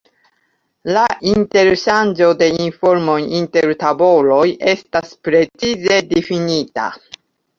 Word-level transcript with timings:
La 0.93 1.01
interŝanĝo 1.31 2.29
de 2.39 2.47
informoj 2.63 3.17
inter 3.41 3.69
tavoloj 3.83 4.41
estas 4.73 5.11
precize 5.27 5.99
difinita. 6.15 6.89